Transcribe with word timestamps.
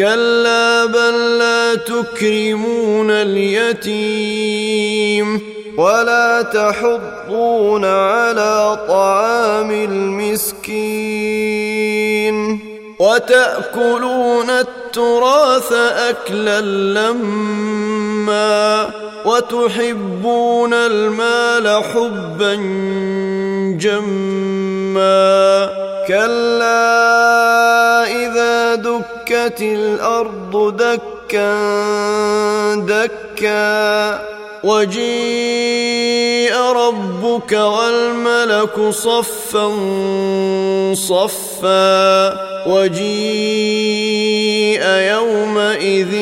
كلا 0.00 0.86
بل 0.86 1.38
لا 1.38 1.74
تكرمون 1.74 3.10
اليتيم 3.10 4.60
ولا 5.76 6.42
تحضون 6.42 7.84
على 7.84 8.78
طعام 8.88 9.70
المسكين 9.70 10.70
وتأكلون 13.00 14.50
التراث 14.50 15.72
أكلا 16.08 16.60
لما 17.00 18.10
وتحبون 19.24 20.74
المال 20.74 21.84
حبا 21.84 22.54
جما 23.80 25.70
كلا 26.08 27.09
دكت 29.48 29.62
الأرض 29.62 30.76
دكا 30.76 31.54
دكا. 32.74 34.20
وجيء 34.64 36.54
ربك 36.54 37.52
والملك 37.52 38.90
صفا 38.90 39.68
صفا. 40.94 42.50
وجيء 42.68 43.00
يومئذ 44.86 46.12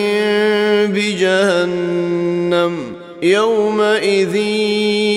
بجهنم 0.94 2.74
يومئذ 3.22 4.36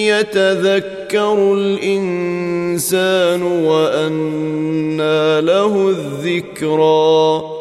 يتذكر 0.10 1.54
الإنسان 1.54 3.42
وأنى 3.44 5.42
له 5.42 5.90
الذكرى. 5.90 7.61